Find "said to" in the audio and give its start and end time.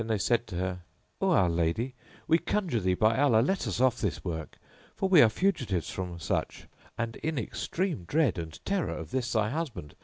0.17-0.55